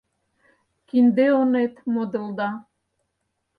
[0.87, 2.49] Кинде онет модылда.